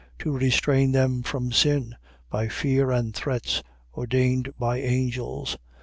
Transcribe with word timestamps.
.To 0.23 0.31
restrain 0.31 0.93
them 0.93 1.21
from 1.21 1.51
sin, 1.51 1.95
by 2.31 2.47
fear 2.47 2.89
and 2.89 3.13
threats. 3.13 3.61
Ordained 3.93 4.51
by 4.57 4.79
angels. 4.79 5.57